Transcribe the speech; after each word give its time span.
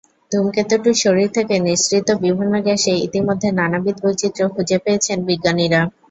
ধূমকেতুটির 0.31 0.97
শরীর 1.03 1.29
থেকে 1.33 1.55
নিঃসৃত 1.59 2.07
বিভিন্ন 2.23 2.53
গ্যাসে 2.65 2.93
ইতিমধ্যে 3.07 3.49
নানাবিধ 3.51 3.95
বৈচিত্র্য 4.03 4.47
খুঁজে 4.53 4.77
পেয়েছেন 4.77 5.17
বিজ্ঞানীরা। 5.27 5.81